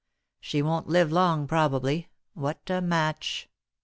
She 0.39 0.63
won't 0.63 0.87
live 0.87 1.11
long, 1.11 1.45
probably. 1.45 2.09
What 2.33 2.67
a 2.71 2.81
match!" 2.81 3.47